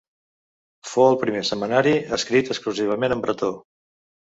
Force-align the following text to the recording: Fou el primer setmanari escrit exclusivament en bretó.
Fou 0.93 1.05
el 1.11 1.19
primer 1.25 1.45
setmanari 1.51 1.95
escrit 2.21 2.53
exclusivament 2.59 3.19
en 3.19 3.27
bretó. 3.29 3.57